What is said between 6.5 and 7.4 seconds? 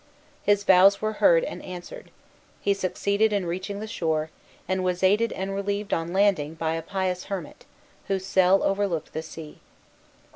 by a pious